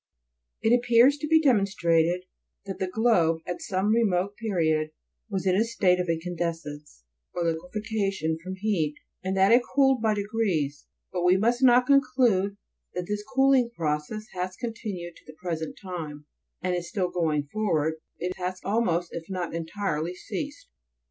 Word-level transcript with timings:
7. 0.63 0.73
It 0.73 0.75
appears 0.79 1.17
to 1.19 1.27
be 1.27 1.39
demonstrated, 1.39 2.23
that 2.65 2.79
the 2.79 2.87
globe, 2.87 3.41
at 3.45 3.61
some 3.61 3.93
remote 3.93 4.35
period, 4.35 4.89
was 5.29 5.45
in 5.45 5.53
a 5.55 5.63
state 5.63 5.99
of 5.99 6.09
incandescence, 6.09 7.03
or 7.35 7.43
liquefaction 7.43 8.39
from 8.43 8.55
heat, 8.55 8.95
and 9.23 9.37
that 9.37 9.51
it 9.51 9.61
cooled 9.75 10.01
by 10.01 10.15
degrees; 10.15 10.87
but 11.13 11.21
we 11.23 11.37
must 11.37 11.61
not 11.61 11.85
conclude 11.85 12.57
that 12.95 13.05
this 13.05 13.23
cooling 13.35 13.69
process 13.77 14.25
has 14.33 14.55
continued 14.55 15.17
to 15.17 15.23
the 15.27 15.37
present 15.39 15.77
time, 15.79 16.25
and 16.63 16.73
is 16.73 16.89
still 16.89 17.11
going 17.11 17.43
forward; 17.53 17.99
it 18.17 18.35
has 18.37 18.59
almost, 18.63 19.09
if 19.13 19.25
not 19.29 19.53
entirely, 19.53 20.15
ceased. 20.15 20.67